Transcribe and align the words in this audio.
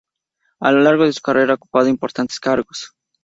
A 0.59 0.71
lo 0.71 0.79
largo 0.79 1.05
de 1.05 1.13
su 1.13 1.21
carrera 1.21 1.53
ha 1.53 1.55
ocupado 1.57 1.87
importantes 1.87 2.39
cargos. 2.39 2.93